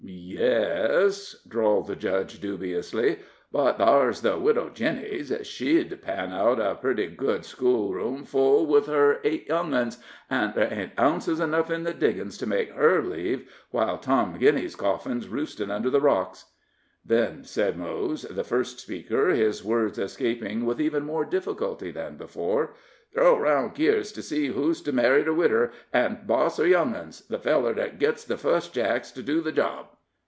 "Ye 0.03 0.39
es," 0.41 1.35
drawled 1.47 1.85
the 1.87 1.95
judge, 1.95 2.39
dubiously; 2.41 3.19
"but 3.51 3.77
thar's 3.77 4.21
the 4.21 4.37
Widder 4.37 4.69
Ginneys 4.73 5.31
she'd 5.45 6.01
pan 6.01 6.31
out 6.33 6.59
a 6.59 6.73
pretty 6.75 7.05
good 7.07 7.45
schoolroom 7.45 8.23
full 8.25 8.65
with 8.65 8.87
her 8.87 9.19
eight 9.23 9.47
young 9.47 9.73
uns, 9.75 9.99
an' 10.29 10.53
there 10.55 10.73
ain't 10.73 10.99
ounces 10.99 11.39
enough 11.39 11.69
in 11.69 11.83
the 11.83 11.93
diggin's 11.93 12.37
to 12.39 12.47
make 12.47 12.71
her 12.73 13.03
leave 13.03 13.47
while 13.69 13.97
Tom 13.99 14.37
Ginneys's 14.39 14.75
coffin's 14.75 15.27
roostin' 15.27 15.69
under 15.69 15.89
the 15.91 16.01
rocks." 16.01 16.45
"Then," 17.05 17.43
said 17.43 17.77
Mose, 17.77 18.23
the 18.23 18.43
first 18.43 18.79
speaker, 18.79 19.29
his 19.29 19.63
words 19.63 19.99
escaping 19.99 20.65
with 20.65 20.81
even 20.81 21.03
more 21.03 21.25
difficulty 21.25 21.91
than 21.91 22.15
before, 22.17 22.73
"throw 23.13 23.35
around 23.37 23.75
keards 23.75 24.11
to 24.13 24.21
see 24.21 24.47
who's 24.47 24.81
to 24.81 24.91
marry 24.93 25.21
the 25.23 25.33
widder, 25.33 25.71
an' 25.93 26.21
boss 26.25 26.57
her 26.57 26.67
young 26.67 26.95
uns. 26.95 27.21
The 27.27 27.39
feller 27.39 27.73
that 27.73 27.99
gits 27.99 28.23
the 28.23 28.37
fust 28.37 28.73
Jack's 28.73 29.11
to 29.11 29.23
do 29.23 29.41
the 29.41 29.51
job." 29.51 29.87